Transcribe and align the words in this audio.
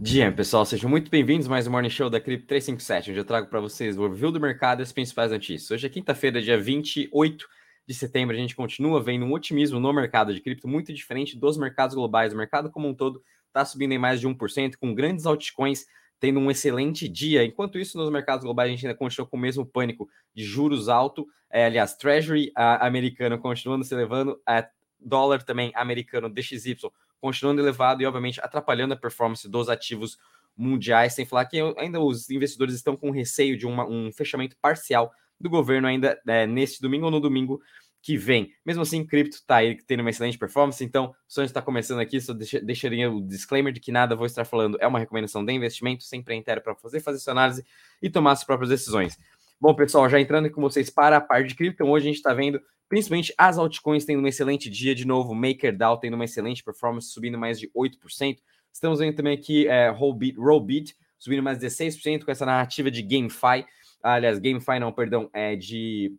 Dia, 0.00 0.30
pessoal, 0.30 0.64
sejam 0.64 0.88
muito 0.88 1.10
bem-vindos 1.10 1.48
mais 1.48 1.66
um 1.66 1.72
Morning 1.72 1.90
Show 1.90 2.08
da 2.08 2.20
Cripto 2.20 2.46
357, 2.46 3.10
onde 3.10 3.18
eu 3.18 3.24
trago 3.24 3.48
para 3.48 3.58
vocês 3.58 3.98
o 3.98 4.04
overview 4.04 4.30
do 4.30 4.40
mercado 4.40 4.80
e 4.80 4.84
as 4.84 4.92
principais 4.92 5.32
notícias. 5.32 5.68
Hoje 5.72 5.86
é 5.86 5.90
quinta-feira, 5.90 6.40
dia 6.40 6.56
28 6.56 7.48
de 7.84 7.94
setembro, 7.94 8.36
a 8.36 8.38
gente 8.38 8.54
continua 8.54 9.02
vendo 9.02 9.24
um 9.24 9.32
otimismo 9.32 9.80
no 9.80 9.92
mercado 9.92 10.32
de 10.32 10.40
cripto 10.40 10.68
muito 10.68 10.92
diferente 10.92 11.36
dos 11.36 11.58
mercados 11.58 11.96
globais. 11.96 12.32
O 12.32 12.36
mercado 12.36 12.70
como 12.70 12.86
um 12.86 12.94
todo 12.94 13.20
está 13.48 13.64
subindo 13.64 13.90
em 13.90 13.98
mais 13.98 14.20
de 14.20 14.28
1%, 14.28 14.76
com 14.80 14.94
grandes 14.94 15.26
altcoins 15.26 15.84
tendo 16.20 16.38
um 16.38 16.48
excelente 16.48 17.08
dia. 17.08 17.44
Enquanto 17.44 17.76
isso, 17.76 17.98
nos 17.98 18.08
mercados 18.08 18.44
globais, 18.44 18.68
a 18.68 18.70
gente 18.70 18.86
ainda 18.86 18.96
continua 18.96 19.26
com 19.26 19.36
o 19.36 19.40
mesmo 19.40 19.66
pânico 19.66 20.08
de 20.32 20.44
juros 20.44 20.88
alto. 20.88 21.26
É, 21.50 21.64
aliás, 21.64 21.96
Treasury 21.96 22.52
a, 22.54 22.86
americano 22.86 23.36
continuando 23.36 23.84
se 23.84 23.94
elevando, 23.94 24.40
a 24.46 24.64
dólar 25.00 25.42
também 25.42 25.72
americano 25.74 26.28
DXY 26.28 26.76
continuando 27.20 27.60
elevado 27.60 28.02
e, 28.02 28.06
obviamente, 28.06 28.40
atrapalhando 28.40 28.94
a 28.94 28.96
performance 28.96 29.48
dos 29.48 29.68
ativos 29.68 30.18
mundiais, 30.56 31.14
sem 31.14 31.24
falar 31.24 31.46
que 31.46 31.60
ainda 31.78 32.00
os 32.00 32.28
investidores 32.30 32.74
estão 32.74 32.96
com 32.96 33.10
receio 33.10 33.56
de 33.56 33.66
uma, 33.66 33.86
um 33.86 34.12
fechamento 34.12 34.56
parcial 34.60 35.12
do 35.40 35.48
governo 35.48 35.86
ainda 35.86 36.20
é, 36.26 36.46
neste 36.46 36.82
domingo 36.82 37.04
ou 37.04 37.10
no 37.10 37.20
domingo 37.20 37.62
que 38.02 38.16
vem. 38.16 38.52
Mesmo 38.64 38.82
assim, 38.82 39.04
cripto 39.04 39.36
está 39.36 39.56
aí 39.56 39.76
tendo 39.82 40.00
uma 40.00 40.10
excelente 40.10 40.38
performance, 40.38 40.82
então, 40.84 41.14
só 41.26 41.42
está 41.42 41.60
começando 41.60 42.00
aqui, 42.00 42.20
só 42.20 42.32
deixaria 42.32 43.10
o 43.10 43.20
disclaimer 43.20 43.72
de 43.72 43.80
que 43.80 43.92
nada 43.92 44.16
vou 44.16 44.26
estar 44.26 44.44
falando 44.44 44.78
é 44.80 44.86
uma 44.86 44.98
recomendação 44.98 45.44
de 45.44 45.52
investimento, 45.52 46.04
sempre 46.04 46.34
é 46.34 46.36
inteiro 46.36 46.60
para 46.60 46.74
fazer, 46.74 47.00
fazer 47.00 47.18
sua 47.18 47.32
análise 47.32 47.64
e 48.00 48.08
tomar 48.08 48.32
as 48.32 48.44
próprias 48.44 48.70
decisões. 48.70 49.18
Bom, 49.60 49.74
pessoal, 49.74 50.08
já 50.08 50.20
entrando 50.20 50.48
com 50.52 50.60
vocês 50.60 50.88
para 50.88 51.16
a 51.16 51.20
parte 51.20 51.48
de 51.48 51.56
cripto, 51.56 51.82
hoje 51.82 52.06
a 52.06 52.08
gente 52.08 52.18
está 52.18 52.32
vendo 52.32 52.60
principalmente 52.88 53.34
as 53.36 53.58
altcoins 53.58 54.04
tendo 54.04 54.22
um 54.22 54.26
excelente 54.28 54.70
dia 54.70 54.94
de 54.94 55.04
novo, 55.04 55.34
MakerDAO 55.34 55.98
tendo 55.98 56.14
uma 56.14 56.24
excelente 56.24 56.62
performance, 56.62 57.08
subindo 57.08 57.36
mais 57.36 57.58
de 57.58 57.68
8%. 57.70 58.38
Estamos 58.72 59.00
vendo 59.00 59.16
também 59.16 59.34
aqui 59.34 59.66
é, 59.66 59.88
Rollbit, 59.88 60.38
Rollbit 60.38 60.94
subindo 61.18 61.42
mais 61.42 61.58
de 61.58 61.66
16% 61.66 62.24
com 62.24 62.30
essa 62.30 62.46
narrativa 62.46 62.88
de 62.88 63.02
GameFi, 63.02 63.66
aliás, 64.00 64.38
GameFi 64.38 64.78
não, 64.78 64.92
perdão, 64.92 65.28
é 65.32 65.56
de 65.56 66.14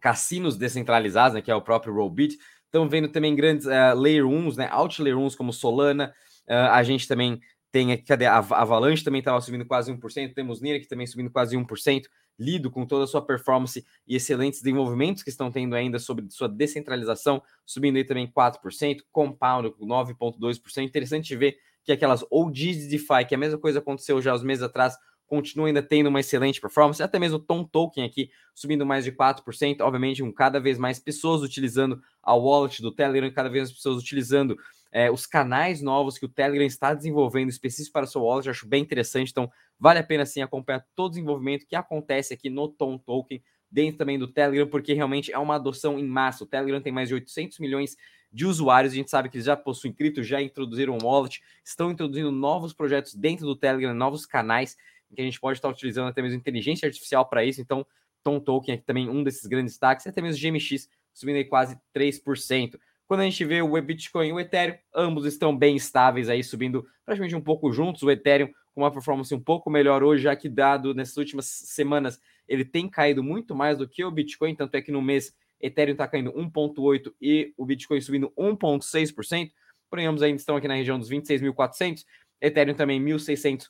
cassinos 0.00 0.56
descentralizados, 0.56 1.34
né, 1.34 1.42
que 1.42 1.50
é 1.50 1.54
o 1.54 1.60
próprio 1.60 1.92
Rollbit. 1.92 2.38
Estamos 2.64 2.90
vendo 2.90 3.08
também 3.08 3.36
grandes 3.36 3.66
uh, 3.66 3.94
Layer 3.94 4.24
1s, 4.24 4.56
né, 4.56 4.66
Alt 4.70 4.98
Layer 5.00 5.18
1s 5.18 5.36
como 5.36 5.52
Solana. 5.52 6.14
Uh, 6.48 6.70
a 6.72 6.82
gente 6.82 7.06
também 7.06 7.38
tem 7.70 7.92
aqui, 7.92 8.04
cadê? 8.04 8.24
A 8.24 8.38
Avalanche 8.38 9.04
também 9.04 9.18
estava 9.18 9.38
subindo 9.42 9.66
quase 9.66 9.92
1%. 9.92 10.32
Temos 10.32 10.62
Nira 10.62 10.80
que 10.80 10.88
também 10.88 11.06
subindo 11.06 11.30
quase 11.30 11.54
1%. 11.54 12.04
Lido 12.38 12.70
com 12.70 12.84
toda 12.84 13.04
a 13.04 13.06
sua 13.06 13.22
performance 13.22 13.84
e 14.06 14.16
excelentes 14.16 14.60
desenvolvimentos 14.60 15.22
que 15.22 15.30
estão 15.30 15.50
tendo 15.50 15.74
ainda 15.74 15.98
sobre 15.98 16.28
sua 16.30 16.48
descentralização, 16.48 17.42
subindo 17.64 17.96
aí 17.96 18.04
também 18.04 18.26
4%. 18.26 19.00
Compound 19.10 19.70
com 19.70 19.86
9,2%. 19.86 20.84
Interessante 20.84 21.34
ver 21.34 21.56
que 21.84 21.92
aquelas 21.92 22.24
OGs 22.30 22.78
de 22.78 22.88
DeFi, 22.88 23.24
que 23.28 23.34
a 23.34 23.38
mesma 23.38 23.58
coisa 23.58 23.78
aconteceu 23.78 24.20
já 24.20 24.34
uns 24.34 24.42
meses 24.42 24.62
atrás, 24.62 24.98
continua 25.26 25.66
ainda 25.66 25.82
tendo 25.82 26.08
uma 26.08 26.20
excelente 26.20 26.60
performance, 26.60 27.02
até 27.02 27.18
mesmo 27.18 27.36
o 27.36 27.40
Tom 27.40 27.64
Token 27.64 28.04
aqui 28.04 28.30
subindo 28.54 28.86
mais 28.86 29.04
de 29.04 29.12
4%, 29.12 29.80
obviamente 29.80 30.22
com 30.22 30.32
cada 30.32 30.60
vez 30.60 30.78
mais 30.78 30.98
pessoas 30.98 31.42
utilizando 31.42 32.00
a 32.22 32.34
wallet 32.34 32.80
do 32.80 32.92
Telegram, 32.92 33.30
cada 33.32 33.48
vez 33.48 33.64
mais 33.64 33.76
pessoas 33.76 34.02
utilizando 34.02 34.56
é, 34.92 35.10
os 35.10 35.26
canais 35.26 35.82
novos 35.82 36.18
que 36.18 36.24
o 36.24 36.28
Telegram 36.28 36.64
está 36.64 36.94
desenvolvendo 36.94 37.48
específicos 37.48 37.92
para 37.92 38.04
o 38.04 38.08
seu 38.08 38.22
wallet, 38.22 38.48
acho 38.48 38.66
bem 38.66 38.82
interessante, 38.82 39.30
então 39.30 39.50
vale 39.78 39.98
a 39.98 40.04
pena 40.04 40.24
sim 40.24 40.40
acompanhar 40.40 40.86
todo 40.94 41.08
o 41.08 41.14
desenvolvimento 41.14 41.66
que 41.66 41.76
acontece 41.76 42.32
aqui 42.32 42.48
no 42.48 42.68
Tom 42.68 42.96
Token, 42.98 43.42
dentro 43.70 43.98
também 43.98 44.18
do 44.18 44.28
Telegram, 44.28 44.66
porque 44.66 44.94
realmente 44.94 45.32
é 45.32 45.38
uma 45.38 45.56
adoção 45.56 45.98
em 45.98 46.06
massa, 46.06 46.44
o 46.44 46.46
Telegram 46.46 46.80
tem 46.80 46.92
mais 46.92 47.08
de 47.08 47.14
800 47.14 47.58
milhões 47.58 47.96
de 48.32 48.46
usuários. 48.46 48.92
A 48.92 48.96
gente 48.96 49.10
sabe 49.10 49.28
que 49.28 49.36
eles 49.36 49.46
já 49.46 49.56
possuem 49.56 49.92
cripto, 49.92 50.22
já 50.22 50.40
introduziram 50.40 50.98
wallet, 51.02 51.42
estão 51.64 51.90
introduzindo 51.90 52.30
novos 52.30 52.72
projetos 52.72 53.14
dentro 53.14 53.46
do 53.46 53.56
Telegram, 53.56 53.94
novos 53.94 54.26
canais 54.26 54.76
que 55.14 55.20
a 55.20 55.24
gente 55.24 55.40
pode 55.40 55.58
estar 55.58 55.68
utilizando 55.68 56.08
até 56.08 56.20
mesmo 56.20 56.36
inteligência 56.36 56.86
artificial 56.86 57.24
para 57.26 57.44
isso. 57.44 57.60
Então, 57.60 57.86
Tom 58.22 58.40
Token 58.40 58.74
é 58.74 58.78
também 58.78 59.08
um 59.08 59.22
desses 59.22 59.46
grandes 59.46 59.74
destaques, 59.74 60.06
até 60.06 60.20
mesmo 60.20 60.40
GMX 60.40 60.88
subindo 61.14 61.36
aí 61.36 61.44
quase 61.44 61.78
3%. 61.94 62.78
Quando 63.06 63.20
a 63.20 63.24
gente 63.24 63.44
vê 63.44 63.62
o 63.62 63.80
Bitcoin 63.80 64.28
e 64.28 64.32
o 64.32 64.40
Ethereum, 64.40 64.76
ambos 64.94 65.24
estão 65.24 65.56
bem 65.56 65.76
estáveis 65.76 66.28
aí, 66.28 66.42
subindo 66.42 66.84
praticamente 67.04 67.36
um 67.36 67.40
pouco 67.40 67.72
juntos. 67.72 68.02
O 68.02 68.10
Ethereum 68.10 68.48
com 68.74 68.82
uma 68.82 68.90
performance 68.90 69.34
um 69.34 69.40
pouco 69.40 69.70
melhor 69.70 70.02
hoje, 70.02 70.24
já 70.24 70.36
que 70.36 70.48
dado 70.48 70.92
nessas 70.94 71.16
últimas 71.16 71.46
semanas 71.46 72.20
ele 72.46 72.64
tem 72.64 72.88
caído 72.88 73.22
muito 73.22 73.54
mais 73.54 73.78
do 73.78 73.88
que 73.88 74.04
o 74.04 74.10
Bitcoin, 74.10 74.54
tanto 74.54 74.74
é 74.74 74.82
que 74.82 74.92
no 74.92 75.00
mês 75.00 75.34
Ethereum 75.60 75.92
está 75.92 76.06
caindo 76.06 76.30
1,8% 76.32 77.14
e 77.20 77.54
o 77.56 77.64
Bitcoin 77.64 78.00
subindo 78.00 78.30
1,6%. 78.36 79.50
Porém, 79.88 80.06
ambos 80.06 80.22
ainda 80.22 80.36
estão 80.36 80.56
aqui 80.56 80.68
na 80.68 80.74
região 80.74 80.98
dos 80.98 81.08
26.400, 81.08 82.04
Ethereum 82.40 82.74
também 82.74 83.02
1.600 83.02 83.68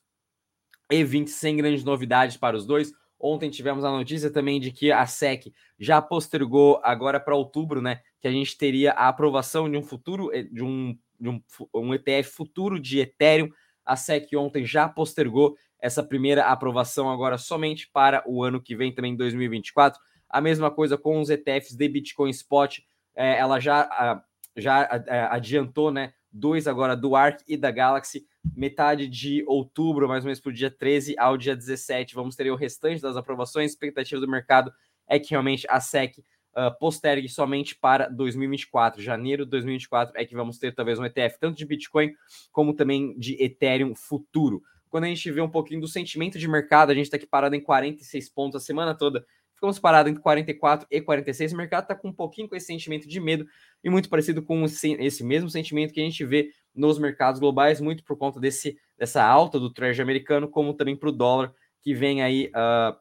e 0.91 1.05
20 1.05 1.31
sem 1.31 1.57
grandes 1.57 1.85
novidades 1.85 2.37
para 2.37 2.57
os 2.57 2.67
dois. 2.67 2.93
Ontem 3.19 3.51
tivemos 3.51 3.85
a 3.85 3.91
notícia 3.91 4.31
também 4.31 4.61
de 4.61 4.71
que 4.71 4.93
a 4.93 5.07
SEC 5.07 5.53
já 5.79 6.03
postergou 6.03 6.81
agora 6.83 7.19
para 7.19 7.35
outubro, 7.35 7.81
né? 7.81 8.01
Que 8.21 8.29
a 8.29 8.31
gente 8.31 8.57
teria 8.57 8.93
a 8.93 9.09
aprovação 9.09 9.71
de 9.71 9.77
um 9.77 9.83
futuro, 9.83 10.31
eh, 10.33 10.43
de 10.43 10.63
um, 10.63 10.97
de 11.19 11.29
um, 11.29 11.43
um 11.75 11.95
ETF 11.95 12.31
futuro 12.31 12.79
de 12.79 13.01
Ethereum. 13.01 13.49
A 13.85 13.97
SEC 13.97 14.35
ontem 14.37 14.67
já 14.67 14.89
postergou 14.89 15.57
essa 15.79 16.03
primeira 16.03 16.45
aprovação 16.45 17.11
agora 17.11 17.39
somente 17.39 17.89
para 17.91 18.23
o 18.27 18.43
ano 18.43 18.61
que 18.61 18.77
vem, 18.77 18.93
também 18.93 19.17
2024. 19.17 20.01
A 20.29 20.41
mesma 20.41 20.71
coisa 20.71 20.99
com 20.99 21.21
os 21.21 21.31
ETFs 21.31 21.75
de 21.75 21.89
Bitcoin 21.89 22.31
Spot. 22.31 22.79
É, 23.15 23.39
ela 23.39 23.59
já, 23.59 24.23
já 24.57 24.89
adiantou, 25.31 25.91
né? 25.91 26.13
Dois 26.39 26.67
agora 26.67 26.97
do 26.97 27.17
ARC 27.17 27.41
e 27.49 27.57
da 27.57 27.71
Galaxy 27.71 28.27
metade 28.55 29.09
de 29.09 29.43
outubro, 29.47 30.07
mais 30.07 30.23
ou 30.23 30.27
menos 30.27 30.41
para 30.41 30.51
o 30.51 30.53
dia 30.53 30.71
13 30.71 31.15
ao 31.19 31.37
dia 31.37 31.57
17. 31.57 32.15
Vamos 32.15 32.37
ter 32.37 32.51
o 32.51 32.57
restante 32.57 33.01
das 33.01 33.17
aprovações. 33.17 33.71
A 33.71 33.73
expectativa 33.73 34.21
do 34.21 34.29
mercado 34.29 34.73
é 35.09 35.19
que 35.19 35.31
realmente 35.31 35.67
a 35.69 35.81
SEC 35.81 36.19
uh, 36.19 36.79
postergue 36.79 37.29
somente 37.29 37.75
para 37.75 38.09
2024. 38.09 39.03
Janeiro 39.03 39.45
de 39.45 39.51
2024 39.51 40.15
é 40.17 40.25
que 40.25 40.35
vamos 40.35 40.59
ter 40.59 40.75
talvez 40.75 40.99
um 40.99 41.05
ETF 41.05 41.39
tanto 41.41 41.57
de 41.57 41.65
Bitcoin 41.65 42.13
como 42.53 42.75
também 42.75 43.19
de 43.19 43.43
Ethereum 43.43 43.95
futuro. 43.95 44.63
Quando 44.89 45.05
a 45.05 45.09
gente 45.09 45.31
vê 45.31 45.41
um 45.41 45.51
pouquinho 45.51 45.81
do 45.81 45.89
sentimento 45.89 46.39
de 46.39 46.49
mercado, 46.49 46.91
a 46.91 46.95
gente 46.95 47.05
está 47.05 47.17
aqui 47.17 47.27
parado 47.27 47.55
em 47.55 47.61
46 47.61 48.31
pontos 48.31 48.63
a 48.63 48.65
semana 48.65 48.95
toda. 48.95 49.27
Ficamos 49.57 49.79
parados 49.79 50.11
entre 50.11 50.23
44 50.23 50.87
e 50.91 51.01
46. 51.01 51.55
O 51.55 51.57
mercado 51.57 51.85
está 51.85 51.95
com 51.95 52.09
um 52.09 52.13
pouquinho 52.13 52.47
com 52.47 52.55
esse 52.55 52.67
sentimento 52.67 53.09
de 53.09 53.19
medo 53.19 53.47
e 53.83 53.89
muito 53.89 54.09
parecido 54.09 54.43
com 54.43 54.63
esse 54.65 55.25
mesmo 55.25 55.49
sentimento 55.49 55.95
que 55.95 56.01
a 56.01 56.05
gente 56.05 56.25
vê 56.27 56.51
nos 56.75 56.99
mercados 56.99 57.41
globais, 57.41 57.81
muito 57.81 58.05
por 58.05 58.19
conta 58.19 58.39
desse, 58.39 58.77
dessa 58.99 59.25
alta 59.25 59.59
do 59.59 59.73
Treasury 59.73 60.03
americano, 60.03 60.47
como 60.47 60.75
também 60.75 60.95
para 60.95 61.09
o 61.09 61.13
dólar, 61.13 61.55
que 61.81 61.95
vem 61.95 62.23
aí 62.23 62.51
uh, 62.55 62.95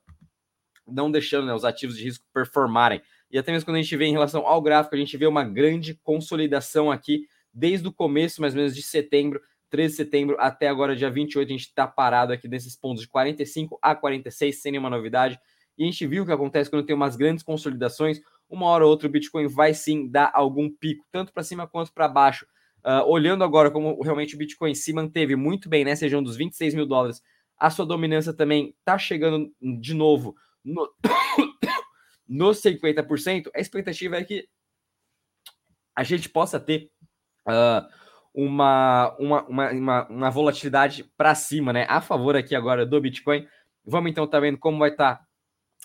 não 0.88 1.12
deixando 1.12 1.46
né, 1.46 1.54
os 1.54 1.66
ativos 1.66 1.98
de 1.98 2.06
risco 2.06 2.26
performarem. 2.34 3.02
E 3.30 3.38
até 3.38 3.52
mesmo 3.52 3.66
quando 3.66 3.76
a 3.76 3.82
gente 3.82 3.98
vê 3.98 4.06
em 4.06 4.14
relação 4.14 4.48
ao 4.48 4.62
gráfico, 4.62 4.96
a 4.96 4.98
gente 4.98 5.18
vê 5.18 5.28
uma 5.28 5.44
grande 5.44 5.94
consolidação 5.96 6.90
aqui, 6.90 7.28
desde 7.54 7.86
o 7.86 7.92
começo, 7.92 8.40
mais 8.40 8.54
ou 8.54 8.60
menos, 8.60 8.74
de 8.74 8.82
setembro, 8.82 9.42
13 9.70 9.92
de 9.92 9.98
setembro 9.98 10.38
até 10.40 10.70
agora, 10.70 10.96
dia 10.96 11.10
28, 11.10 11.50
a 11.50 11.52
gente 11.52 11.68
está 11.68 11.86
parado 11.86 12.32
aqui 12.32 12.48
nesses 12.48 12.78
pontos 12.78 13.02
de 13.02 13.10
45 13.10 13.78
a 13.82 13.94
46, 13.94 14.62
sem 14.62 14.72
nenhuma 14.72 14.90
novidade. 14.90 15.38
E 15.78 15.84
a 15.84 15.86
gente 15.86 16.06
viu 16.08 16.24
o 16.24 16.25
que 16.25 16.31
acontece 16.31 16.69
quando 16.69 16.86
tem 16.86 16.96
umas 16.96 17.16
grandes 17.16 17.44
consolidações. 17.44 18.19
Uma 18.50 18.68
hora 18.68 18.86
ou 18.86 18.90
outra 18.90 19.08
o 19.08 19.12
Bitcoin 19.12 19.47
vai 19.47 19.74
sim 19.74 20.09
dar 20.09 20.31
algum 20.34 20.69
pico, 20.69 21.06
tanto 21.12 21.34
para 21.34 21.44
cima 21.44 21.68
quanto 21.68 21.94
para 21.94 22.08
baixo. 22.08 22.46
Uh, 22.86 23.03
olhando 23.08 23.44
agora 23.44 23.72
como 23.72 24.02
realmente 24.03 24.36
o 24.36 24.38
Bitcoin 24.38 24.75
se 24.75 24.94
manteve 24.94 25.36
muito 25.36 25.68
bem 25.68 25.84
nessa 25.84 26.06
região 26.06 26.22
dos 26.22 26.36
26 26.36 26.75
mil 26.75 26.86
dólares, 26.86 27.19
a 27.58 27.69
sua 27.72 27.86
dominância 27.86 28.31
também 28.31 28.75
está 28.80 28.97
chegando 28.97 29.52
de 29.80 29.94
novo 29.94 30.36
no, 30.63 30.88
nos 32.28 32.62
50%. 32.62 33.50
A 33.56 33.59
expectativa 33.59 34.18
é 34.18 34.24
que 34.24 34.47
a 35.96 36.03
gente 36.03 36.30
possa 36.30 36.59
ter 36.59 36.92
uh, 37.47 37.88
uma, 38.34 39.16
uma, 39.18 39.42
uma, 39.47 40.07
uma, 40.07 40.30
volatilidade 40.30 41.10
para 41.18 41.33
cima, 41.33 41.72
né? 41.72 41.86
A 41.89 42.01
favor 42.01 42.36
aqui 42.36 42.54
agora 42.54 42.86
do 42.86 43.00
Bitcoin. 43.00 43.48
Vamos 43.86 44.12
então 44.12 44.27
tá 44.27 44.39
vendo 44.39 44.57
como 44.57 44.77
vai 44.77 44.89
estar 44.89 45.16
tá 45.16 45.25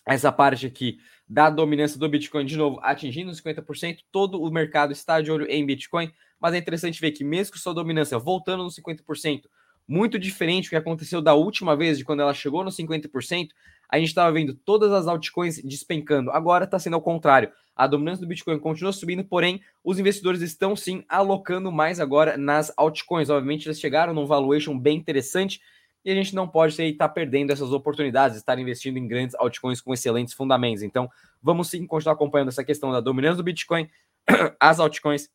essa 0.07 0.33
parte 0.33 0.67
aqui 0.67 0.99
da 1.29 1.49
dominância 1.51 1.99
do 1.99 2.09
Bitcoin 2.09 2.45
de 2.45 2.57
novo 2.57 2.79
atingindo 2.83 3.31
os 3.31 3.41
50%. 3.41 3.99
Todo 4.11 4.43
o 4.43 4.51
mercado 4.51 4.93
está 4.93 5.21
de 5.21 5.31
olho 5.31 5.47
em 5.49 5.65
Bitcoin 5.65 6.13
mas 6.41 6.55
é 6.55 6.59
interessante 6.59 7.01
ver 7.01 7.13
que, 7.13 7.23
mesmo 7.23 7.53
com 7.53 7.59
sua 7.59 7.75
dominância 7.75 8.19
voltando 8.19 8.65
nos 8.65 8.75
50%, 8.77 9.43
muito 9.87 10.19
diferente 10.19 10.67
do 10.67 10.71
que 10.71 10.77
aconteceu 10.77 11.21
da 11.21 11.35
última 11.35 11.77
vez, 11.77 11.99
de 11.99 12.05
quando 12.05 12.21
ela 12.21 12.33
chegou 12.33 12.65
nos 12.65 12.77
50%, 12.77 13.49
a 13.89 13.99
gente 13.99 14.09
estava 14.09 14.33
vendo 14.33 14.55
todas 14.55 14.93
as 14.93 15.07
altcoins 15.07 15.61
despencando. 15.63 16.31
Agora 16.31 16.65
está 16.65 16.79
sendo 16.79 16.95
ao 16.95 17.03
contrário. 17.03 17.53
A 17.77 17.87
dominância 17.87 18.25
do 18.25 18.29
Bitcoin 18.29 18.59
continua 18.59 18.93
subindo, 18.93 19.25
porém, 19.25 19.61
os 19.83 19.99
investidores 19.99 20.41
estão 20.43 20.77
sim 20.77 21.05
alocando 21.09 21.73
mais 21.73 21.99
agora 21.99 22.37
nas 22.37 22.73
altcoins. 22.77 23.29
Obviamente, 23.29 23.67
eles 23.67 23.81
chegaram 23.81 24.15
num 24.15 24.27
valuation 24.27 24.79
bem 24.79 24.97
interessante 24.97 25.61
e 26.05 26.11
a 26.11 26.15
gente 26.15 26.35
não 26.35 26.49
pode 26.49 26.81
estar 26.83 27.09
tá 27.09 27.13
perdendo 27.13 27.53
essas 27.53 27.73
oportunidades 27.73 28.37
de 28.37 28.41
estar 28.41 28.59
investindo 28.59 28.97
em 28.97 29.07
grandes 29.07 29.35
altcoins 29.37 29.81
com 29.81 29.93
excelentes 29.93 30.35
fundamentos. 30.35 30.83
Então, 30.83 31.09
vamos 31.43 31.69
sim 31.69 31.87
continuar 31.87 32.15
acompanhando 32.15 32.49
essa 32.49 32.65
questão 32.65 32.91
da 32.91 33.01
dominância 33.01 33.37
do 33.37 33.43
Bitcoin, 33.43 33.89
as 34.59 34.81
altcoins 34.81 35.29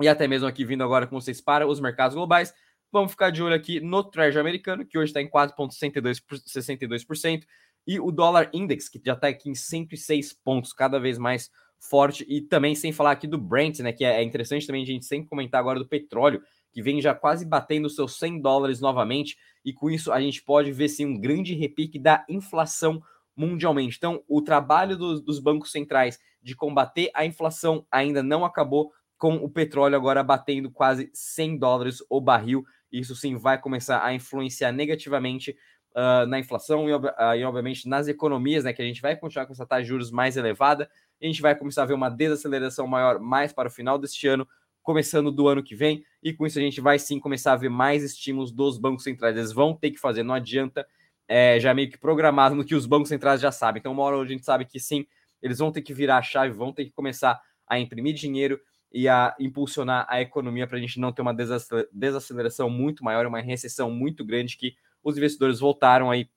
e 0.00 0.08
até 0.08 0.28
mesmo 0.28 0.46
aqui 0.46 0.64
vindo 0.64 0.84
agora 0.84 1.06
com 1.06 1.18
vocês 1.18 1.40
para 1.40 1.66
os 1.66 1.80
mercados 1.80 2.14
globais. 2.14 2.54
Vamos 2.92 3.10
ficar 3.10 3.30
de 3.30 3.42
olho 3.42 3.54
aqui 3.54 3.80
no 3.80 4.04
Treasury 4.04 4.40
americano, 4.40 4.84
que 4.84 4.98
hoje 4.98 5.10
está 5.10 5.20
em 5.20 5.28
4,62%, 5.28 7.44
e 7.86 8.00
o 8.00 8.10
dólar 8.10 8.50
index, 8.52 8.88
que 8.88 9.00
já 9.04 9.14
está 9.14 9.28
aqui 9.28 9.48
em 9.48 9.54
106 9.54 10.32
pontos, 10.32 10.72
cada 10.72 10.98
vez 10.98 11.18
mais 11.18 11.50
forte. 11.78 12.24
E 12.28 12.40
também 12.40 12.74
sem 12.74 12.92
falar 12.92 13.12
aqui 13.12 13.26
do 13.26 13.38
Brent, 13.38 13.80
né? 13.80 13.92
Que 13.92 14.04
é 14.04 14.22
interessante 14.22 14.66
também 14.66 14.82
a 14.82 14.86
gente 14.86 15.04
sempre 15.04 15.28
comentar 15.28 15.60
agora 15.60 15.78
do 15.78 15.86
petróleo, 15.86 16.42
que 16.76 16.82
vem 16.82 17.00
já 17.00 17.14
quase 17.14 17.46
batendo 17.46 17.88
seus 17.88 18.18
100 18.18 18.42
dólares 18.42 18.82
novamente. 18.82 19.38
E 19.64 19.72
com 19.72 19.88
isso 19.88 20.12
a 20.12 20.20
gente 20.20 20.42
pode 20.42 20.70
ver 20.72 20.90
sim 20.90 21.06
um 21.06 21.18
grande 21.18 21.54
repique 21.54 21.98
da 21.98 22.22
inflação 22.28 23.02
mundialmente. 23.34 23.96
Então, 23.96 24.22
o 24.28 24.42
trabalho 24.42 24.94
do, 24.94 25.18
dos 25.18 25.38
bancos 25.38 25.72
centrais 25.72 26.18
de 26.42 26.54
combater 26.54 27.10
a 27.14 27.24
inflação 27.24 27.86
ainda 27.90 28.22
não 28.22 28.44
acabou, 28.44 28.92
com 29.16 29.36
o 29.36 29.48
petróleo 29.48 29.96
agora 29.96 30.22
batendo 30.22 30.70
quase 30.70 31.10
100 31.14 31.56
dólares 31.56 32.04
o 32.10 32.20
barril. 32.20 32.62
Isso 32.92 33.16
sim 33.16 33.36
vai 33.36 33.58
começar 33.58 34.04
a 34.04 34.12
influenciar 34.12 34.70
negativamente 34.70 35.56
uh, 35.92 36.26
na 36.26 36.38
inflação 36.38 36.90
e, 36.90 36.94
uh, 36.94 37.00
e, 37.38 37.42
obviamente, 37.42 37.88
nas 37.88 38.06
economias, 38.06 38.64
né? 38.64 38.74
Que 38.74 38.82
a 38.82 38.84
gente 38.84 39.00
vai 39.00 39.16
continuar 39.16 39.46
com 39.46 39.54
essa 39.54 39.64
taxa 39.64 39.80
de 39.80 39.88
juros 39.88 40.10
mais 40.10 40.36
elevada. 40.36 40.90
A 41.22 41.24
gente 41.24 41.40
vai 41.40 41.54
começar 41.54 41.84
a 41.84 41.86
ver 41.86 41.94
uma 41.94 42.10
desaceleração 42.10 42.86
maior 42.86 43.18
mais 43.18 43.50
para 43.50 43.68
o 43.68 43.72
final 43.72 43.98
deste 43.98 44.28
ano, 44.28 44.46
começando 44.86 45.32
do 45.32 45.48
ano 45.48 45.64
que 45.64 45.74
vem, 45.74 46.04
e 46.22 46.32
com 46.32 46.46
isso 46.46 46.60
a 46.60 46.62
gente 46.62 46.80
vai 46.80 46.96
sim 46.96 47.18
começar 47.18 47.54
a 47.54 47.56
ver 47.56 47.68
mais 47.68 48.04
estímulos 48.04 48.52
dos 48.52 48.78
bancos 48.78 49.02
centrais. 49.02 49.36
Eles 49.36 49.52
vão 49.52 49.74
ter 49.74 49.90
que 49.90 49.98
fazer, 49.98 50.22
não 50.22 50.32
adianta 50.32 50.86
é, 51.26 51.58
já 51.58 51.74
meio 51.74 51.90
que 51.90 51.98
programado 51.98 52.54
no 52.54 52.64
que 52.64 52.72
os 52.72 52.86
bancos 52.86 53.08
centrais 53.08 53.40
já 53.40 53.50
sabem. 53.50 53.80
Então, 53.80 53.90
uma 53.90 54.04
hora 54.04 54.16
a 54.16 54.24
gente 54.24 54.44
sabe 54.44 54.64
que 54.64 54.78
sim, 54.78 55.04
eles 55.42 55.58
vão 55.58 55.72
ter 55.72 55.82
que 55.82 55.92
virar 55.92 56.18
a 56.18 56.22
chave, 56.22 56.52
vão 56.52 56.72
ter 56.72 56.84
que 56.84 56.92
começar 56.92 57.36
a 57.66 57.80
imprimir 57.80 58.14
dinheiro 58.14 58.60
e 58.92 59.08
a 59.08 59.34
impulsionar 59.40 60.06
a 60.08 60.20
economia 60.20 60.68
para 60.68 60.78
a 60.78 60.80
gente 60.80 61.00
não 61.00 61.10
ter 61.10 61.20
uma 61.20 61.34
desaceleração 61.92 62.70
muito 62.70 63.02
maior, 63.02 63.26
uma 63.26 63.40
recessão 63.40 63.90
muito 63.90 64.24
grande 64.24 64.56
que 64.56 64.76
os 65.02 65.18
investidores 65.18 65.58
voltaram 65.58 66.12
aí 66.12 66.30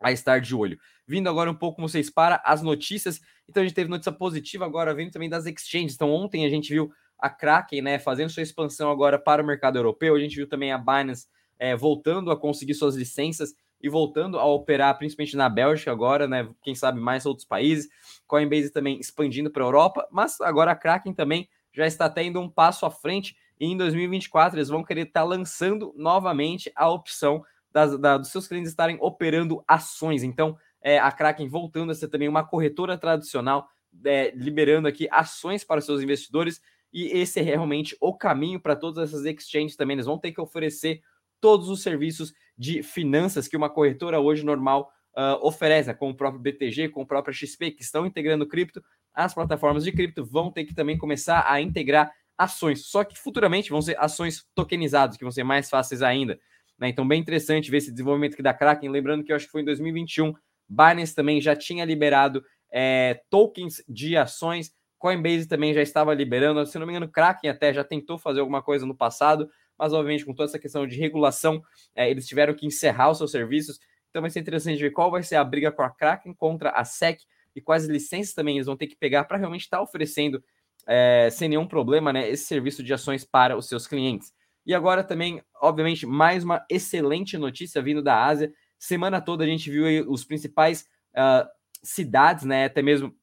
a 0.00 0.12
estar 0.12 0.40
de 0.40 0.54
olho. 0.54 0.78
Vindo 1.06 1.28
agora 1.28 1.50
um 1.50 1.54
pouco, 1.54 1.80
vocês, 1.80 2.10
para 2.10 2.42
as 2.44 2.62
notícias. 2.62 3.20
Então, 3.48 3.62
a 3.62 3.66
gente 3.66 3.74
teve 3.74 3.90
notícia 3.90 4.12
positiva 4.12 4.64
agora, 4.64 4.94
vindo 4.94 5.10
também 5.10 5.28
das 5.28 5.46
exchanges. 5.46 5.94
Então, 5.94 6.10
ontem 6.10 6.44
a 6.44 6.48
gente 6.48 6.72
viu 6.72 6.90
a 7.18 7.30
Kraken, 7.30 7.82
né, 7.82 7.98
fazendo 7.98 8.30
sua 8.30 8.42
expansão 8.42 8.90
agora 8.90 9.18
para 9.18 9.42
o 9.42 9.46
mercado 9.46 9.76
europeu. 9.76 10.14
A 10.14 10.20
gente 10.20 10.36
viu 10.36 10.48
também 10.48 10.72
a 10.72 10.78
Binance 10.78 11.26
é, 11.58 11.76
voltando 11.76 12.30
a 12.30 12.36
conseguir 12.36 12.74
suas 12.74 12.96
licenças 12.96 13.54
e 13.80 13.88
voltando 13.88 14.38
a 14.38 14.46
operar 14.46 14.96
principalmente 14.96 15.36
na 15.36 15.48
Bélgica 15.48 15.92
agora, 15.92 16.26
né? 16.26 16.48
Quem 16.62 16.74
sabe 16.74 16.98
mais 16.98 17.26
outros 17.26 17.46
países. 17.46 17.88
Coinbase 18.26 18.70
também 18.70 18.98
expandindo 18.98 19.50
para 19.50 19.62
a 19.62 19.66
Europa, 19.66 20.08
mas 20.10 20.40
agora 20.40 20.70
a 20.70 20.76
Kraken 20.76 21.12
também 21.12 21.48
já 21.72 21.86
está 21.86 22.08
tendo 22.08 22.40
um 22.40 22.48
passo 22.48 22.86
à 22.86 22.90
frente 22.90 23.36
e 23.60 23.66
em 23.66 23.76
2024 23.76 24.58
eles 24.58 24.68
vão 24.68 24.82
querer 24.82 25.02
estar 25.02 25.20
tá 25.20 25.26
lançando 25.26 25.92
novamente 25.96 26.72
a 26.74 26.88
opção 26.88 27.44
das, 27.74 27.98
da, 27.98 28.16
dos 28.16 28.28
seus 28.28 28.46
clientes 28.46 28.70
estarem 28.70 28.96
operando 29.00 29.62
ações. 29.66 30.22
Então, 30.22 30.56
é, 30.80 30.98
a 30.98 31.10
Kraken 31.10 31.48
voltando 31.48 31.90
a 31.90 31.94
ser 31.94 32.08
também 32.08 32.28
uma 32.28 32.46
corretora 32.46 32.96
tradicional, 32.96 33.68
é, 34.04 34.30
liberando 34.36 34.86
aqui 34.86 35.08
ações 35.10 35.64
para 35.64 35.80
seus 35.80 36.00
investidores. 36.00 36.60
E 36.92 37.06
esse 37.18 37.40
é 37.40 37.42
realmente 37.42 37.96
o 38.00 38.16
caminho 38.16 38.60
para 38.60 38.76
todas 38.76 39.08
essas 39.08 39.26
exchanges 39.26 39.76
também. 39.76 39.96
Eles 39.96 40.06
vão 40.06 40.16
ter 40.16 40.30
que 40.30 40.40
oferecer 40.40 41.02
todos 41.40 41.68
os 41.68 41.82
serviços 41.82 42.32
de 42.56 42.84
finanças 42.84 43.48
que 43.48 43.56
uma 43.56 43.68
corretora 43.68 44.20
hoje 44.20 44.44
normal 44.44 44.92
uh, 45.16 45.44
oferece, 45.44 45.88
né? 45.88 45.94
como 45.94 46.12
o 46.12 46.16
próprio 46.16 46.40
BTG, 46.40 46.90
com 46.90 47.02
o 47.02 47.06
próprio 47.06 47.34
XP, 47.34 47.72
que 47.72 47.82
estão 47.82 48.06
integrando 48.06 48.46
cripto. 48.46 48.82
As 49.12 49.34
plataformas 49.34 49.82
de 49.82 49.90
cripto 49.90 50.24
vão 50.24 50.52
ter 50.52 50.64
que 50.64 50.74
também 50.74 50.96
começar 50.96 51.44
a 51.48 51.60
integrar 51.60 52.12
ações, 52.38 52.86
só 52.86 53.04
que 53.04 53.18
futuramente 53.18 53.70
vão 53.70 53.82
ser 53.82 53.98
ações 53.98 54.44
tokenizadas, 54.54 55.16
que 55.16 55.24
vão 55.24 55.30
ser 55.30 55.44
mais 55.44 55.68
fáceis 55.68 56.02
ainda. 56.02 56.38
Né? 56.78 56.88
Então, 56.88 57.06
bem 57.06 57.20
interessante 57.20 57.70
ver 57.70 57.78
esse 57.78 57.90
desenvolvimento 57.90 58.34
aqui 58.34 58.42
da 58.42 58.54
Kraken. 58.54 58.90
Lembrando 58.90 59.24
que 59.24 59.32
eu 59.32 59.36
acho 59.36 59.46
que 59.46 59.52
foi 59.52 59.62
em 59.62 59.64
2021, 59.64 60.34
Binance 60.68 61.14
também 61.14 61.40
já 61.40 61.54
tinha 61.54 61.84
liberado 61.84 62.44
é, 62.72 63.20
tokens 63.30 63.82
de 63.88 64.16
ações, 64.16 64.72
Coinbase 64.98 65.46
também 65.46 65.74
já 65.74 65.82
estava 65.82 66.14
liberando. 66.14 66.64
Se 66.66 66.78
não 66.78 66.86
me 66.86 66.92
engano, 66.92 67.08
Kraken 67.08 67.50
até 67.50 67.72
já 67.72 67.84
tentou 67.84 68.18
fazer 68.18 68.40
alguma 68.40 68.62
coisa 68.62 68.86
no 68.86 68.94
passado, 68.94 69.48
mas 69.78 69.92
obviamente 69.92 70.24
com 70.24 70.34
toda 70.34 70.48
essa 70.48 70.58
questão 70.58 70.86
de 70.86 70.96
regulação, 70.96 71.62
é, 71.94 72.10
eles 72.10 72.26
tiveram 72.26 72.54
que 72.54 72.66
encerrar 72.66 73.10
os 73.10 73.18
seus 73.18 73.30
serviços. 73.30 73.78
Então 74.08 74.22
vai 74.22 74.30
ser 74.30 74.40
interessante 74.40 74.80
ver 74.80 74.90
qual 74.92 75.10
vai 75.10 75.22
ser 75.22 75.36
a 75.36 75.44
briga 75.44 75.70
com 75.70 75.82
a 75.82 75.90
Kraken 75.90 76.32
contra 76.34 76.70
a 76.70 76.84
SEC 76.84 77.20
e 77.54 77.60
quais 77.60 77.84
licenças 77.84 78.32
também 78.32 78.56
eles 78.56 78.66
vão 78.66 78.76
ter 78.76 78.86
que 78.86 78.96
pegar 78.96 79.24
para 79.24 79.36
realmente 79.36 79.62
estar 79.62 79.76
tá 79.76 79.82
oferecendo 79.82 80.42
é, 80.86 81.28
sem 81.30 81.48
nenhum 81.48 81.66
problema 81.66 82.12
né, 82.12 82.28
esse 82.30 82.44
serviço 82.44 82.82
de 82.82 82.92
ações 82.94 83.24
para 83.24 83.56
os 83.56 83.68
seus 83.68 83.86
clientes. 83.86 84.32
E 84.66 84.74
agora 84.74 85.04
também, 85.04 85.42
obviamente, 85.60 86.06
mais 86.06 86.42
uma 86.42 86.64
excelente 86.70 87.36
notícia 87.36 87.82
vindo 87.82 88.02
da 88.02 88.24
Ásia. 88.24 88.52
Semana 88.78 89.20
toda 89.20 89.44
a 89.44 89.46
gente 89.46 89.70
viu 89.70 90.10
os 90.10 90.24
principais 90.24 90.86
uh, 91.14 91.48
cidades, 91.82 92.44
né, 92.44 92.64
até 92.64 92.80
mesmo 92.80 93.14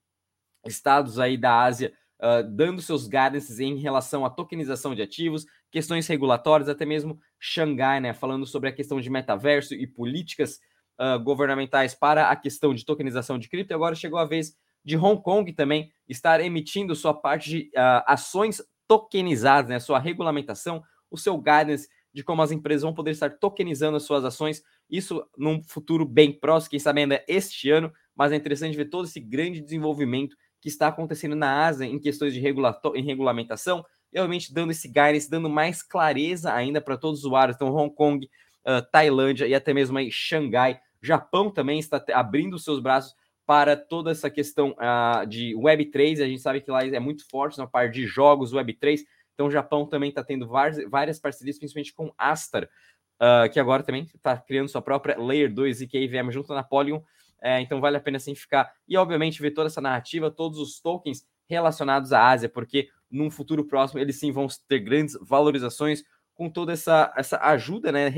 estados 0.66 1.20
aí 1.20 1.38
da 1.38 1.64
Ásia, 1.64 1.94
uh, 2.20 2.44
dando 2.48 2.82
seus 2.82 3.08
guidances 3.08 3.60
em 3.60 3.78
relação 3.78 4.24
à 4.24 4.30
tokenização 4.30 4.94
de 4.94 5.02
ativos, 5.02 5.46
questões 5.72 6.08
regulatórias, 6.08 6.70
até 6.70 6.86
mesmo 6.86 7.20
Xangai, 7.40 8.00
né, 8.00 8.14
falando 8.14 8.46
sobre 8.46 8.70
a 8.70 8.72
questão 8.72 9.02
de 9.02 9.10
metaverso 9.10 9.74
e 9.74 9.88
políticas 9.88 10.60
uh, 11.00 11.20
governamentais 11.20 11.96
para 11.96 12.30
a 12.30 12.36
questão 12.36 12.74
de 12.74 12.86
tokenização 12.86 13.40
de 13.40 13.50
cripto. 13.50 13.74
Agora 13.74 13.96
chegou 13.96 14.20
a 14.20 14.26
vez 14.26 14.56
de 14.86 14.96
Hong 14.96 15.22
Kong 15.22 15.52
também 15.54 15.92
estar 16.08 16.40
emitindo 16.40 16.96
sua 16.96 17.14
parte 17.14 17.50
de 17.50 17.72
ações 18.08 18.64
tokenizadas, 18.88 19.70
né, 19.70 19.80
sua 19.80 20.00
regulamentação, 20.00 20.84
o 21.12 21.18
seu 21.18 21.38
guidance 21.38 21.88
de 22.13 22.24
como 22.24 22.42
as 22.42 22.52
empresas 22.52 22.84
vão 22.84 22.94
poder 22.94 23.12
estar 23.12 23.30
tokenizando 23.38 23.98
as 23.98 24.04
suas 24.04 24.25
ações, 24.25 24.63
isso 24.90 25.24
num 25.38 25.63
futuro 25.63 26.06
bem 26.06 26.31
próximo, 26.31 26.72
quem 26.72 26.80
sabe 26.80 27.02
ainda 27.02 27.24
este 27.28 27.69
ano, 27.69 27.92
mas 28.16 28.31
é 28.31 28.36
interessante 28.36 28.75
ver 28.75 28.86
todo 28.86 29.06
esse 29.06 29.19
grande 29.19 29.62
desenvolvimento 29.62 30.36
que 30.60 30.68
está 30.68 30.88
acontecendo 30.88 31.36
na 31.36 31.66
Ásia 31.66 31.86
em 31.86 32.00
questões 32.00 32.34
de 32.34 32.40
em 32.40 33.04
regulamentação, 33.04 33.84
realmente 34.13 34.54
dando 34.54 34.72
esse 34.72 34.88
guidance, 34.88 35.30
dando 35.30 35.50
mais 35.50 35.81
clareza 35.81 36.54
ainda 36.54 36.81
para 36.81 36.98
todos 36.98 37.19
os 37.19 37.25
usuários. 37.25 37.56
Então, 37.56 37.74
Hong 37.74 37.94
Kong, 37.94 38.25
uh, 38.25 38.81
Tailândia 38.92 39.48
e 39.48 39.56
até 39.56 39.74
mesmo 39.74 39.98
aí 39.98 40.12
Xangai, 40.12 40.80
Japão 41.02 41.50
também 41.50 41.80
está 41.80 42.04
abrindo 42.13 42.60
seus 42.60 42.80
braços 42.80 43.16
para 43.46 43.75
toda 43.75 44.12
essa 44.12 44.30
questão 44.30 44.75
uh, 44.78 45.25
de 45.25 45.56
Web3. 45.56 46.22
A 46.22 46.28
gente 46.28 46.42
sabe 46.42 46.62
que 46.62 46.69
lá 46.69 46.86
é 46.86 47.00
muito 47.00 47.28
forte 47.28 47.58
na 47.58 47.66
parte 47.66 47.96
de 47.96 48.06
jogos 48.06 48.54
Web3. 48.54 49.00
Então, 49.42 49.48
o 49.48 49.52
Japão 49.52 49.88
também 49.88 50.10
está 50.10 50.24
tendo 50.24 50.48
várias, 50.48 51.20
parcerias, 51.20 51.58
principalmente 51.58 51.96
com 51.96 52.14
Astar, 52.16 52.66
uh, 52.66 53.52
que 53.52 53.60
agora 53.60 53.82
também 53.82 54.04
está 54.04 54.38
criando 54.38 54.70
sua 54.70 54.84
própria 54.84 55.18
Layer 55.18 55.51
2 55.51 55.82
e 55.82 55.88
que 55.88 56.32
junto 56.32 56.50
na 56.50 56.58
Napoleon. 56.58 57.01
É, 57.42 57.60
então, 57.60 57.82
vale 57.82 57.98
a 57.98 58.00
pena 58.00 58.20
sim 58.20 58.36
ficar. 58.36 58.72
E, 58.88 58.96
obviamente, 58.96 59.42
ver 59.42 59.50
toda 59.50 59.65
essa 59.65 59.82
narrativa, 59.82 60.30
todos 60.30 60.60
os 60.60 60.80
tokens 60.80 61.25
relacionados 61.50 62.13
à 62.13 62.30
Ásia, 62.30 62.48
porque 62.48 62.89
num 63.10 63.32
futuro 63.32 63.65
próximo 63.65 64.00
eles 64.00 64.20
sim 64.20 64.32
vão 64.32 64.46
ter 64.68 64.77
grandes 64.77 65.18
valorizações 65.20 66.04
com 66.36 66.48
toda 66.48 66.74
essa, 66.74 67.12
essa 67.18 67.39
ajuda 67.39 67.92
né, 67.92 68.13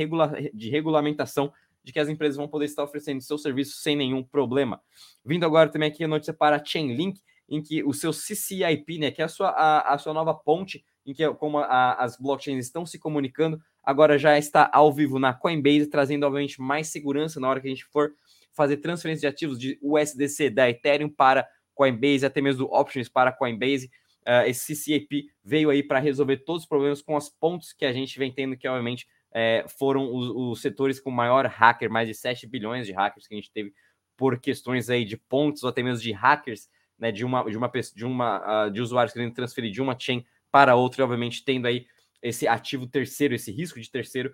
de 0.54 0.70
regulamentação 0.70 1.54
de 1.86 1.94
que 1.94 2.02
as 2.02 2.10
empresas 2.10 2.36
vão 2.36 2.50
poder 2.50 2.66
estar 2.66 2.84
oferecendo 2.84 3.22
seus 3.22 3.42
serviços 3.42 3.82
sem 3.82 3.96
nenhum 3.96 4.22
problema. 4.22 4.82
Vindo 5.24 5.46
agora 5.46 5.70
também 5.70 5.88
aqui 5.88 6.04
a 6.04 6.08
notícia 6.08 6.34
para 6.34 6.58
a 6.58 6.64
Chainlink, 6.64 7.22
em 7.48 7.62
que 7.62 7.82
o 7.82 7.94
seu 7.94 8.12
CCIP, 8.12 9.00
né, 9.00 9.10
que 9.10 9.22
é 9.22 9.26
a 9.26 9.30
sua, 9.30 9.50
a, 9.52 9.94
a 9.94 9.98
sua 9.98 10.14
nova 10.14 10.34
ponte 10.34 10.84
em 11.06 11.14
que 11.14 11.28
como 11.36 11.60
a, 11.60 11.94
as 11.94 12.18
blockchains 12.18 12.66
estão 12.66 12.86
se 12.86 12.98
comunicando, 12.98 13.62
agora 13.84 14.18
já 14.18 14.38
está 14.38 14.70
ao 14.74 14.92
vivo 14.92 15.20
na 15.20 15.34
Coinbase, 15.34 15.88
trazendo, 15.88 16.26
obviamente, 16.26 16.62
mais 16.62 16.88
segurança 16.88 17.40
na 17.40 17.50
hora 17.50 17.60
que 17.60 17.68
a 17.68 17.70
gente 17.70 17.86
for 17.86 18.14
fazer 18.54 18.78
transferência 18.78 19.22
de 19.22 19.28
ativos 19.28 19.60
de 19.60 19.78
USDC 19.82 20.50
da 20.50 20.70
Ethereum 20.70 21.10
para 21.10 21.48
Coinbase, 21.74 22.26
até 22.26 22.40
mesmo 22.40 22.66
Options 22.66 23.10
para 23.10 23.32
Coinbase. 23.32 23.90
Uh, 24.22 24.48
esse 24.48 24.74
CCAP 24.74 25.26
veio 25.44 25.70
aí 25.70 25.84
para 25.84 26.00
resolver 26.00 26.38
todos 26.38 26.64
os 26.64 26.68
problemas 26.68 27.02
com 27.02 27.18
as 27.18 27.30
pontes 27.30 27.74
que 27.74 27.86
a 27.86 27.92
gente 27.92 28.18
vem 28.18 28.32
tendo, 28.32 28.56
que 28.56 28.68
obviamente 28.68 29.06
é, 29.34 29.66
foram 29.68 30.14
os, 30.16 30.30
os, 30.30 30.62
setores 30.62 31.00
com 31.00 31.12
maior 31.12 31.46
hacker, 31.46 31.90
mais 31.90 32.08
de 32.08 32.14
7 32.14 32.48
bilhões 32.48 32.86
de 32.86 32.94
hackers 32.94 33.28
que 33.28 33.34
a 33.34 33.38
gente 33.38 33.52
teve 33.52 33.74
por 34.16 34.40
questões 34.40 34.90
aí 34.90 35.04
de 35.04 35.18
pontos 35.18 35.64
ou 35.64 35.70
até 35.70 35.82
mesmo 35.82 36.02
de 36.02 36.12
hackers, 36.12 36.70
né, 36.98 37.12
de 37.12 37.26
uma 37.26 37.44
de 37.50 37.58
uma 37.58 37.72
de 37.96 38.06
uma 38.06 38.68
uh, 38.68 38.72
de 38.72 38.80
usuários 38.80 39.12
querendo 39.12 39.34
transferir 39.34 39.72
de 39.72 39.82
uma 39.82 39.98
chain 40.00 40.24
para 40.54 40.76
outra, 40.76 41.02
e 41.02 41.04
obviamente 41.04 41.44
tendo 41.44 41.66
aí 41.66 41.88
esse 42.22 42.48
ativo 42.48 42.86
terceiro, 42.86 43.34
esse 43.34 43.52
risco 43.52 43.82
de 43.82 43.90
terceiro, 43.90 44.32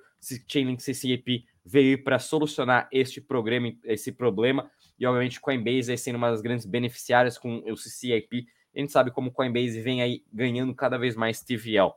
Chainlink 0.49 0.83
CCAP 0.83 1.45
veio 1.63 2.03
para 2.03 2.19
solucionar 2.19 2.89
este 2.91 3.21
programa, 3.21 3.71
esse 3.85 4.11
problema, 4.11 4.69
e 4.99 5.05
obviamente 5.05 5.39
Coinbase 5.39 5.89
aí 5.89 5.97
sendo 5.97 6.17
uma 6.17 6.29
das 6.29 6.41
grandes 6.41 6.65
beneficiárias 6.65 7.37
com 7.37 7.59
o 7.59 7.75
CCAP. 7.75 8.45
A 8.75 8.79
gente 8.79 8.91
sabe 8.91 9.11
como 9.11 9.31
Coinbase 9.31 9.81
vem 9.81 10.01
aí 10.01 10.21
ganhando 10.31 10.75
cada 10.75 10.97
vez 10.97 11.15
mais 11.15 11.41
TVL. 11.41 11.93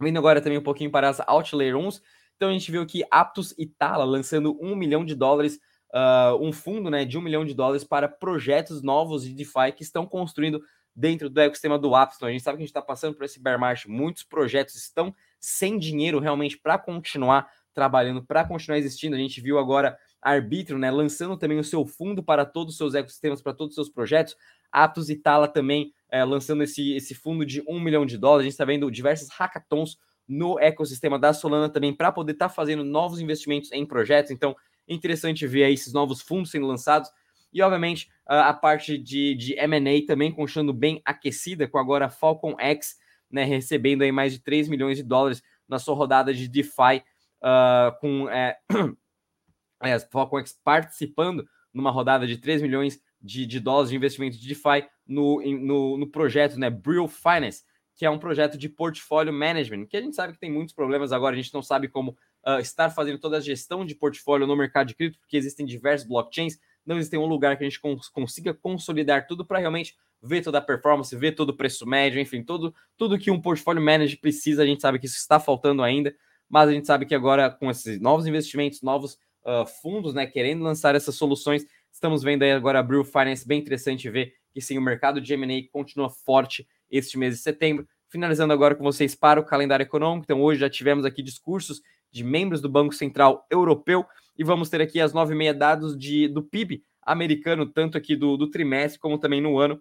Vindo 0.00 0.18
agora 0.18 0.40
também 0.40 0.58
um 0.58 0.62
pouquinho 0.62 0.90
para 0.90 1.08
as 1.08 1.20
Outlayer 1.20 1.76
1, 1.76 1.88
então 2.34 2.48
a 2.48 2.52
gente 2.52 2.70
viu 2.72 2.82
aqui 2.82 3.04
Aptos 3.12 3.54
e 3.56 3.64
Tala 3.64 4.04
lançando 4.04 4.58
um 4.60 4.74
milhão 4.74 5.04
de 5.04 5.14
dólares, 5.14 5.60
uh, 5.94 6.36
um 6.40 6.52
fundo 6.52 6.90
né, 6.90 7.04
de 7.04 7.16
um 7.16 7.22
milhão 7.22 7.44
de 7.44 7.54
dólares 7.54 7.84
para 7.84 8.08
projetos 8.08 8.82
novos 8.82 9.22
de 9.22 9.32
DeFi 9.32 9.70
que 9.74 9.84
estão 9.84 10.04
construindo 10.04 10.60
dentro 10.96 11.28
do 11.28 11.38
ecossistema 11.38 11.78
do. 11.78 11.88
Então, 11.88 12.26
a 12.26 12.32
gente 12.32 12.42
sabe 12.42 12.56
que 12.56 12.62
a 12.62 12.66
gente 12.66 12.70
está 12.70 12.80
passando 12.80 13.14
por 13.14 13.24
esse 13.24 13.38
bear 13.38 13.60
market, 13.60 13.86
muitos 13.86 14.22
projetos 14.22 14.74
estão 14.74 15.14
sem 15.38 15.78
dinheiro 15.78 16.18
realmente 16.18 16.56
para 16.56 16.78
continuar 16.78 17.48
trabalhando, 17.74 18.24
para 18.24 18.42
continuar 18.42 18.78
existindo. 18.78 19.14
A 19.14 19.18
gente 19.18 19.38
viu 19.38 19.58
agora 19.58 19.98
Arbitro, 20.22 20.78
né, 20.78 20.90
lançando 20.90 21.36
também 21.36 21.58
o 21.58 21.64
seu 21.64 21.84
fundo 21.84 22.22
para 22.22 22.46
todos 22.46 22.72
os 22.72 22.78
seus 22.78 22.94
ecossistemas, 22.94 23.42
para 23.42 23.52
todos 23.52 23.72
os 23.72 23.74
seus 23.74 23.90
projetos. 23.90 24.34
Atos 24.72 25.10
e 25.10 25.16
Tala 25.16 25.46
também 25.46 25.92
é, 26.10 26.24
lançando 26.24 26.62
esse, 26.62 26.94
esse 26.94 27.14
fundo 27.14 27.44
de 27.44 27.62
um 27.68 27.78
milhão 27.78 28.06
de 28.06 28.16
dólares. 28.16 28.40
A 28.40 28.44
gente 28.44 28.52
está 28.52 28.64
vendo 28.64 28.90
diversos 28.90 29.28
hackathons 29.28 29.98
no 30.26 30.58
ecossistema 30.58 31.18
da 31.18 31.32
Solana 31.32 31.68
também 31.68 31.94
para 31.94 32.10
poder 32.10 32.32
estar 32.32 32.48
tá 32.48 32.54
fazendo 32.54 32.82
novos 32.82 33.20
investimentos 33.20 33.70
em 33.70 33.86
projetos. 33.86 34.30
Então, 34.30 34.56
interessante 34.88 35.46
ver 35.46 35.64
aí 35.64 35.74
esses 35.74 35.92
novos 35.92 36.22
fundos 36.22 36.50
sendo 36.50 36.66
lançados. 36.66 37.10
E, 37.52 37.62
obviamente, 37.62 38.08
a 38.26 38.52
parte 38.52 38.98
de, 38.98 39.34
de 39.34 39.54
M&A 39.58 40.06
também 40.06 40.32
continuando 40.32 40.72
bem 40.72 41.00
aquecida, 41.04 41.68
com 41.68 41.78
agora 41.78 42.06
a 42.06 42.10
Falcon 42.10 42.56
X 42.58 42.96
né, 43.30 43.44
recebendo 43.44 44.02
aí 44.02 44.12
mais 44.12 44.32
de 44.32 44.40
3 44.40 44.68
milhões 44.68 44.96
de 44.96 45.02
dólares 45.02 45.42
na 45.68 45.78
sua 45.78 45.94
rodada 45.94 46.32
de 46.32 46.48
DeFi, 46.48 47.02
uh, 47.42 47.98
com 48.00 48.28
é, 48.28 48.56
é, 49.82 49.98
Falcon 49.98 50.38
X 50.40 50.58
participando 50.64 51.46
numa 51.72 51.90
rodada 51.90 52.26
de 52.26 52.38
3 52.38 52.62
milhões 52.62 53.00
de, 53.20 53.46
de 53.46 53.60
dólares 53.60 53.90
de 53.90 53.96
investimento 53.96 54.38
de 54.38 54.48
DeFi 54.48 54.86
no, 55.06 55.42
no, 55.42 55.98
no 55.98 56.06
projeto 56.06 56.58
né, 56.58 56.70
Brill 56.70 57.08
Finance, 57.08 57.64
que 57.94 58.04
é 58.04 58.10
um 58.10 58.18
projeto 58.18 58.58
de 58.58 58.68
portfólio 58.68 59.32
management, 59.32 59.86
que 59.86 59.96
a 59.96 60.00
gente 60.00 60.14
sabe 60.14 60.34
que 60.34 60.38
tem 60.38 60.52
muitos 60.52 60.74
problemas 60.74 61.12
agora, 61.12 61.34
a 61.34 61.40
gente 61.40 61.52
não 61.52 61.62
sabe 61.62 61.88
como 61.88 62.16
uh, 62.46 62.60
estar 62.60 62.90
fazendo 62.90 63.18
toda 63.18 63.38
a 63.38 63.40
gestão 63.40 63.84
de 63.84 63.94
portfólio 63.94 64.46
no 64.46 64.54
mercado 64.54 64.88
de 64.88 64.94
cripto, 64.94 65.18
porque 65.18 65.36
existem 65.36 65.64
diversos 65.64 66.06
blockchains, 66.06 66.58
não 66.86 66.96
existe 66.98 67.16
um 67.18 67.26
lugar 67.26 67.56
que 67.56 67.64
a 67.64 67.68
gente 67.68 67.80
cons 67.80 68.08
consiga 68.08 68.54
consolidar 68.54 69.26
tudo 69.26 69.44
para 69.44 69.58
realmente 69.58 69.96
ver 70.22 70.42
toda 70.42 70.58
a 70.58 70.62
performance, 70.62 71.14
ver 71.14 71.32
todo 71.32 71.50
o 71.50 71.56
preço 71.56 71.86
médio, 71.86 72.20
enfim, 72.20 72.42
tudo, 72.42 72.74
tudo 72.96 73.18
que 73.18 73.30
um 73.30 73.40
portfólio 73.40 73.82
manager 73.82 74.18
precisa, 74.20 74.62
a 74.62 74.66
gente 74.66 74.80
sabe 74.80 74.98
que 74.98 75.06
isso 75.06 75.16
está 75.16 75.38
faltando 75.38 75.82
ainda, 75.82 76.14
mas 76.48 76.68
a 76.68 76.72
gente 76.72 76.86
sabe 76.86 77.04
que 77.04 77.14
agora 77.14 77.50
com 77.50 77.70
esses 77.70 78.00
novos 78.00 78.26
investimentos, 78.26 78.80
novos 78.82 79.18
uh, 79.44 79.66
fundos, 79.82 80.14
né, 80.14 80.26
querendo 80.26 80.62
lançar 80.62 80.94
essas 80.94 81.14
soluções, 81.14 81.66
estamos 81.92 82.22
vendo 82.22 82.42
aí 82.42 82.52
agora 82.52 82.78
a 82.78 82.82
Brew 82.82 83.04
Finance, 83.04 83.46
bem 83.46 83.60
interessante 83.60 84.08
ver 84.08 84.32
que 84.56 84.60
sim, 84.62 84.78
o 84.78 84.80
mercado 84.82 85.20
de 85.20 85.34
M&A 85.34 85.70
continua 85.70 86.08
forte 86.08 86.66
este 86.90 87.18
mês 87.18 87.34
de 87.34 87.42
setembro. 87.42 87.86
Finalizando 88.08 88.54
agora 88.54 88.74
com 88.74 88.82
vocês 88.82 89.14
para 89.14 89.38
o 89.38 89.44
calendário 89.44 89.84
econômico. 89.84 90.24
Então, 90.24 90.40
hoje 90.40 90.60
já 90.60 90.70
tivemos 90.70 91.04
aqui 91.04 91.22
discursos 91.22 91.82
de 92.10 92.24
membros 92.24 92.62
do 92.62 92.68
Banco 92.68 92.94
Central 92.94 93.46
Europeu 93.50 94.06
e 94.38 94.44
vamos 94.44 94.68
ter 94.68 94.80
aqui 94.80 95.00
às 95.00 95.12
nove 95.12 95.34
e 95.34 95.36
meia 95.36 95.54
dados 95.54 95.96
de, 95.96 96.28
do 96.28 96.42
PIB 96.42 96.84
americano, 97.02 97.66
tanto 97.66 97.96
aqui 97.96 98.16
do, 98.16 98.36
do 98.36 98.50
trimestre 98.50 98.98
como 99.00 99.18
também 99.18 99.40
no 99.40 99.58
ano. 99.58 99.80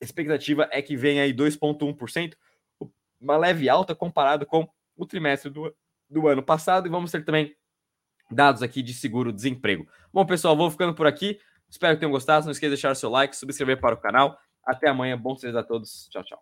A 0.00 0.04
expectativa 0.04 0.68
é 0.70 0.80
que 0.80 0.96
venha 0.96 1.22
aí 1.22 1.32
2,1%, 1.32 2.34
uma 3.20 3.36
leve 3.36 3.68
alta 3.68 3.94
comparado 3.94 4.46
com 4.46 4.68
o 4.96 5.06
trimestre 5.06 5.50
do, 5.50 5.74
do 6.08 6.28
ano 6.28 6.42
passado. 6.42 6.86
E 6.86 6.90
vamos 6.90 7.10
ter 7.10 7.24
também 7.24 7.54
dados 8.30 8.62
aqui 8.62 8.82
de 8.82 8.94
seguro-desemprego. 8.94 9.86
Bom, 10.12 10.24
pessoal, 10.24 10.56
vou 10.56 10.70
ficando 10.70 10.94
por 10.94 11.06
aqui. 11.06 11.38
Espero 11.68 11.94
que 11.94 12.00
tenham 12.00 12.12
gostado. 12.12 12.44
Não 12.44 12.52
esqueça 12.52 12.70
de 12.70 12.76
deixar 12.76 12.94
seu 12.94 13.10
like, 13.10 13.36
subscrever 13.36 13.80
para 13.80 13.94
o 13.94 13.98
canal. 13.98 14.38
Até 14.64 14.88
amanhã. 14.88 15.18
Bons 15.18 15.40
treinos 15.40 15.60
a 15.60 15.62
todos. 15.64 16.08
Tchau, 16.10 16.24
tchau. 16.24 16.38